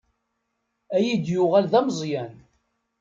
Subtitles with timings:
[0.95, 2.33] Ad iyi-d-yuɣal d ameẓyan.